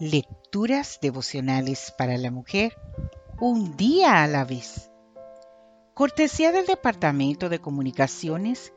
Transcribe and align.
Lecturas 0.00 0.98
devocionales 1.02 1.92
para 1.96 2.16
la 2.16 2.30
mujer, 2.30 2.74
un 3.38 3.76
día 3.76 4.22
a 4.22 4.26
la 4.26 4.44
vez. 4.44 4.90
Cortesía 5.94 6.50
del 6.50 6.66
Departamento 6.66 7.50
de 7.50 7.60
Comunicaciones 7.60 8.72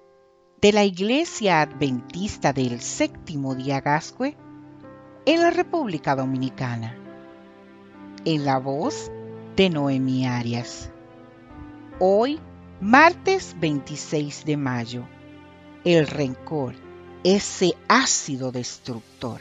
de 0.61 0.73
la 0.73 0.83
Iglesia 0.83 1.61
Adventista 1.61 2.51
del 2.51 2.81
Séptimo 2.81 3.55
Día 3.55 3.79
Gascue 3.79 4.35
en 5.25 5.41
la 5.41 5.51
República 5.51 6.15
Dominicana. 6.15 6.95
En 8.25 8.45
la 8.45 8.59
voz 8.59 9.09
de 9.55 9.69
Noemi 9.69 10.27
Arias. 10.27 10.91
Hoy, 11.99 12.39
martes 12.81 13.55
26 13.59 14.43
de 14.43 14.57
mayo. 14.57 15.07
El 15.85 16.07
rencor, 16.07 16.75
ese 17.23 17.73
ácido 17.87 18.51
destructor. 18.51 19.39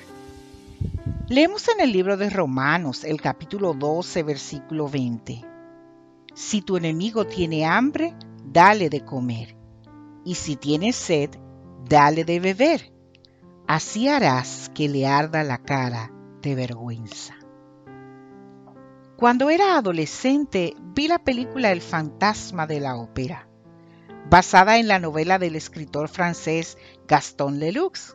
Leemos 1.35 1.67
en 1.67 1.81
el 1.81 1.91
libro 1.91 2.17
de 2.17 2.31
Romanos, 2.31 3.03
el 3.03 3.21
capítulo 3.21 3.75
12, 3.75 4.23
versículo 4.23 4.89
20. 4.89 5.45
Si 6.33 6.63
tu 6.63 6.77
enemigo 6.77 7.27
tiene 7.27 7.67
hambre, 7.67 8.15
dale 8.45 8.89
de 8.89 9.05
comer. 9.05 9.57
Y 10.25 10.37
si 10.37 10.55
tiene 10.55 10.93
sed, 10.93 11.31
dale 11.89 12.25
de 12.25 12.39
beber. 12.39 12.93
Así 13.67 14.07
harás 14.07 14.71
que 14.77 14.89
le 14.89 15.09
arda 15.09 15.43
la 15.43 15.59
cara 15.59 16.13
de 16.41 16.55
vergüenza. 16.55 17.35
Cuando 19.17 19.51
era 19.51 19.77
adolescente, 19.77 20.77
vi 20.95 21.09
la 21.09 21.19
película 21.19 21.73
El 21.73 21.81
fantasma 21.81 22.69
de 22.69 22.79
la 22.79 22.95
ópera, 22.95 23.49
basada 24.31 24.79
en 24.79 24.87
la 24.87 25.01
novela 25.01 25.41
del 25.41 25.57
escritor 25.57 26.09
francés 26.09 26.79
Gaston 27.09 27.59
Leroux 27.59 28.15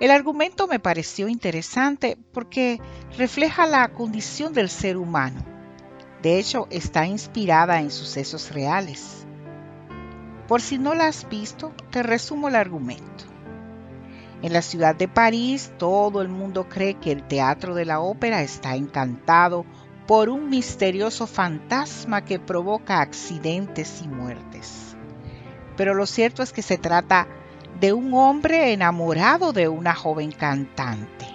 el 0.00 0.10
argumento 0.10 0.66
me 0.66 0.80
pareció 0.80 1.28
interesante 1.28 2.18
porque 2.32 2.80
refleja 3.16 3.66
la 3.66 3.88
condición 3.88 4.52
del 4.52 4.68
ser 4.68 4.96
humano. 4.96 5.44
De 6.22 6.38
hecho, 6.38 6.66
está 6.70 7.06
inspirada 7.06 7.80
en 7.80 7.90
sucesos 7.90 8.52
reales. 8.52 9.26
Por 10.48 10.60
si 10.60 10.78
no 10.78 10.94
la 10.94 11.06
has 11.06 11.28
visto, 11.28 11.72
te 11.90 12.02
resumo 12.02 12.48
el 12.48 12.56
argumento. 12.56 13.24
En 14.42 14.52
la 14.52 14.62
ciudad 14.62 14.94
de 14.94 15.08
París, 15.08 15.72
todo 15.78 16.20
el 16.20 16.28
mundo 16.28 16.68
cree 16.68 16.94
que 16.94 17.12
el 17.12 17.26
teatro 17.26 17.74
de 17.74 17.84
la 17.84 18.00
ópera 18.00 18.42
está 18.42 18.76
encantado 18.76 19.64
por 20.06 20.28
un 20.28 20.50
misterioso 20.50 21.26
fantasma 21.26 22.24
que 22.24 22.38
provoca 22.38 23.00
accidentes 23.00 24.02
y 24.02 24.08
muertes. 24.08 24.96
Pero 25.76 25.94
lo 25.94 26.04
cierto 26.04 26.42
es 26.42 26.52
que 26.52 26.62
se 26.62 26.76
trata 26.76 27.26
de 27.84 27.92
un 27.92 28.14
hombre 28.14 28.72
enamorado 28.72 29.52
de 29.52 29.68
una 29.68 29.94
joven 29.94 30.32
cantante. 30.32 31.26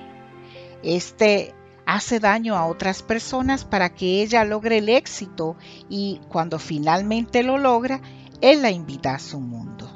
Este 0.81 1.53
hace 1.86 2.19
daño 2.19 2.55
a 2.55 2.66
otras 2.66 3.03
personas 3.03 3.66
para 3.66 3.94
que 3.94 4.23
ella 4.23 4.44
logre 4.45 4.80
el 4.80 4.89
éxito 4.89 5.58
y 5.89 6.20
cuando 6.27 6.58
finalmente 6.58 7.44
lo 7.44 7.59
logra, 7.59 8.02
él 8.42 8.64
la 8.64 8.72
invita 8.72 9.14
a 9.14 9.20
su 9.20 9.39
mundo. 9.39 9.95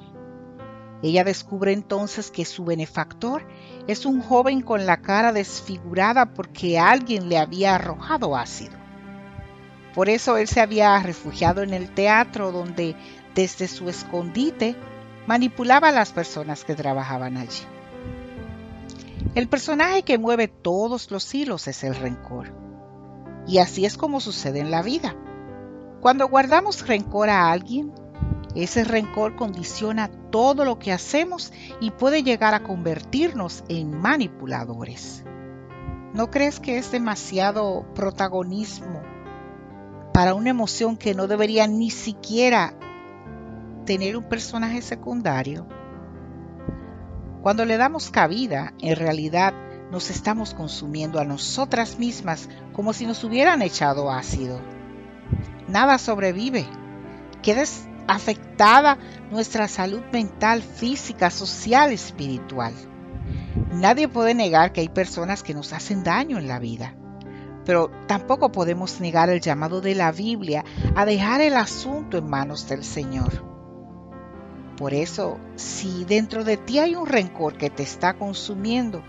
Ella 1.02 1.24
descubre 1.24 1.74
entonces 1.74 2.30
que 2.30 2.46
su 2.46 2.66
benefactor 2.66 3.48
es 3.88 4.06
un 4.06 4.22
joven 4.22 4.62
con 4.62 4.86
la 4.86 4.98
cara 4.98 5.34
desfigurada 5.34 6.36
porque 6.36 6.78
alguien 6.78 7.30
le 7.30 7.40
había 7.40 7.74
arrojado 7.74 8.38
ácido. 8.38 8.78
Por 9.96 10.08
eso 10.08 10.38
él 10.38 10.48
se 10.48 10.62
había 10.62 11.00
refugiado 11.00 11.64
en 11.64 11.74
el 11.74 11.90
teatro 11.96 12.52
donde 12.52 12.96
desde 13.34 13.68
su 13.68 13.90
escondite 13.90 14.76
manipulaba 15.27 15.89
a 15.89 15.91
las 15.91 16.11
personas 16.11 16.63
que 16.63 16.75
trabajaban 16.75 17.38
allí. 17.38 17.63
El 19.35 19.47
personaje 19.47 20.03
que 20.03 20.17
mueve 20.17 20.47
todos 20.47 21.09
los 21.09 21.33
hilos 21.33 21.67
es 21.67 21.83
el 21.83 21.95
rencor. 21.95 22.53
Y 23.47 23.57
así 23.57 23.85
es 23.85 23.97
como 23.97 24.19
sucede 24.19 24.59
en 24.59 24.71
la 24.71 24.81
vida. 24.81 25.16
Cuando 26.01 26.27
guardamos 26.27 26.88
rencor 26.88 27.29
a 27.29 27.51
alguien, 27.51 27.94
ese 28.56 28.83
rencor 28.83 29.35
condiciona 29.35 30.09
todo 30.29 30.66
lo 30.66 30.78
que 30.78 30.91
hacemos 30.91 31.51
y 31.79 31.91
puede 31.91 32.23
llegar 32.23 32.53
a 32.53 32.63
convertirnos 32.63 33.63
en 33.69 33.97
manipuladores. 33.97 35.23
¿No 36.13 36.29
crees 36.29 36.59
que 36.59 36.78
es 36.78 36.91
demasiado 36.91 37.85
protagonismo 37.95 39.01
para 40.13 40.35
una 40.35 40.51
emoción 40.51 40.95
que 40.95 41.16
no 41.16 41.28
debería 41.28 41.66
ni 41.66 41.89
siquiera 41.89 42.75
tener 43.85 44.17
un 44.17 44.23
personaje 44.23 44.81
secundario. 44.81 45.67
Cuando 47.41 47.66
le 47.66 47.77
damos 47.77 48.09
cabida, 48.09 48.73
en 48.79 48.95
realidad 48.95 49.53
nos 49.91 50.09
estamos 50.09 50.53
consumiendo 50.53 51.19
a 51.19 51.25
nosotras 51.25 51.99
mismas 51.99 52.49
como 52.71 52.94
si 52.94 53.05
nos 53.05 53.23
hubieran 53.23 53.61
echado 53.61 54.09
ácido. 54.09 54.59
Nada 55.67 55.97
sobrevive. 55.97 56.66
Queda 57.41 57.63
afectada 58.07 58.97
nuestra 59.29 59.67
salud 59.67 60.01
mental, 60.11 60.61
física, 60.61 61.29
social, 61.29 61.91
espiritual. 61.91 62.73
Nadie 63.71 64.07
puede 64.07 64.33
negar 64.33 64.71
que 64.71 64.81
hay 64.81 64.89
personas 64.89 65.44
que 65.44 65.53
nos 65.53 65.73
hacen 65.73 66.03
daño 66.03 66.38
en 66.38 66.47
la 66.47 66.59
vida, 66.59 66.95
pero 67.65 67.91
tampoco 68.07 68.51
podemos 68.51 69.00
negar 69.00 69.29
el 69.29 69.41
llamado 69.41 69.81
de 69.81 69.95
la 69.95 70.11
Biblia 70.11 70.63
a 70.95 71.05
dejar 71.05 71.41
el 71.41 71.55
asunto 71.55 72.17
en 72.17 72.29
manos 72.29 72.67
del 72.67 72.83
Señor. 72.83 73.53
Por 74.83 74.94
eso, 74.94 75.39
si 75.55 76.03
dentro 76.03 76.44
de 76.44 76.57
ti 76.57 76.77
hay 76.77 76.94
un 76.94 77.07
rencor 77.07 77.55
que 77.55 77.69
te 77.69 77.83
está 77.83 78.16
consumiendo, 78.16 79.01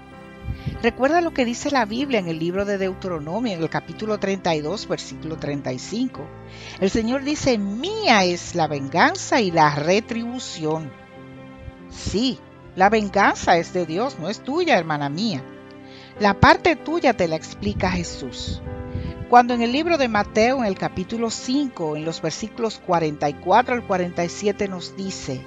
recuerda 0.83 1.21
lo 1.21 1.35
que 1.35 1.45
dice 1.45 1.69
la 1.73 1.85
Biblia 1.85 2.21
en 2.21 2.29
el 2.29 2.39
libro 2.39 2.65
de 2.65 2.79
Deuteronomio, 2.79 3.55
en 3.55 3.61
el 3.61 3.69
capítulo 3.69 4.21
32, 4.21 4.87
versículo 4.87 5.37
35. 5.37 6.21
El 6.79 6.91
Señor 6.91 7.25
dice, 7.25 7.59
mía 7.59 8.23
es 8.23 8.55
la 8.55 8.69
venganza 8.69 9.41
y 9.41 9.51
la 9.51 9.75
retribución. 9.75 10.93
Sí, 11.91 12.39
la 12.77 12.89
venganza 12.89 13.57
es 13.57 13.73
de 13.73 13.85
Dios, 13.85 14.21
no 14.21 14.29
es 14.29 14.45
tuya, 14.45 14.79
hermana 14.79 15.09
mía. 15.09 15.43
La 16.21 16.39
parte 16.39 16.77
tuya 16.77 17.17
te 17.17 17.27
la 17.27 17.35
explica 17.35 17.91
Jesús. 17.91 18.63
Cuando 19.29 19.55
en 19.55 19.63
el 19.63 19.73
libro 19.73 19.99
de 19.99 20.07
Mateo, 20.07 20.59
en 20.59 20.67
el 20.67 20.79
capítulo 20.79 21.31
5, 21.31 21.97
en 21.97 22.05
los 22.05 22.23
versículos 22.23 22.81
44 22.87 23.75
al 23.75 23.85
47 23.85 24.69
nos 24.69 24.97
dice, 24.97 25.45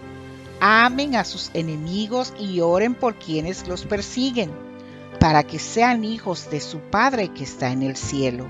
amen 0.69 1.15
a 1.15 1.23
sus 1.23 1.49
enemigos 1.53 2.33
y 2.37 2.59
oren 2.59 2.93
por 2.93 3.15
quienes 3.15 3.69
los 3.69 3.85
persiguen, 3.85 4.51
para 5.17 5.43
que 5.43 5.59
sean 5.59 6.03
hijos 6.03 6.49
de 6.49 6.59
su 6.59 6.79
Padre 6.79 7.29
que 7.29 7.45
está 7.45 7.71
en 7.71 7.83
el 7.83 7.95
cielo. 7.95 8.47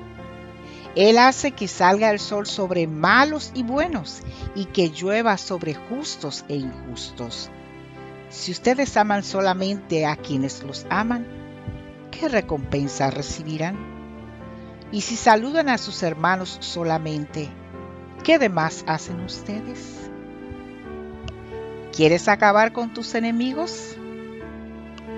Él 0.96 1.20
hace 1.20 1.52
que 1.52 1.68
salga 1.68 2.10
el 2.10 2.18
sol 2.18 2.48
sobre 2.48 2.88
malos 2.88 3.52
y 3.54 3.62
buenos 3.62 4.22
y 4.56 4.66
que 4.66 4.90
llueva 4.90 5.38
sobre 5.38 5.76
justos 5.76 6.44
e 6.48 6.56
injustos. 6.56 7.52
Si 8.30 8.52
ustedes 8.52 8.98
aman 8.98 9.24
solamente 9.24 10.08
a 10.08 10.16
quienes 10.16 10.64
los 10.64 10.88
aman, 10.90 11.28
¿qué 12.10 12.30
recompensa 12.30 13.12
recibirán? 13.12 13.78
Y 14.92 15.02
si 15.02 15.16
saludan 15.16 15.70
a 15.70 15.78
sus 15.78 16.02
hermanos 16.02 16.58
solamente, 16.62 17.48
¿qué 18.24 18.40
demás 18.40 18.84
hacen 18.88 19.20
ustedes? 19.20 20.07
¿Quieres 21.98 22.28
acabar 22.28 22.74
con 22.74 22.94
tus 22.94 23.16
enemigos? 23.16 23.96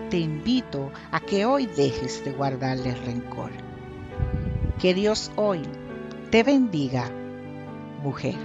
Te 0.09 0.17
invito 0.17 0.93
a 1.11 1.19
que 1.19 1.43
hoy 1.43 1.65
dejes 1.65 2.23
de 2.23 2.31
guardarles 2.31 2.97
rencor. 3.05 3.51
Que 4.79 4.93
Dios 4.93 5.29
hoy 5.35 5.61
te 6.31 6.41
bendiga, 6.41 7.11
mujer. 8.01 8.37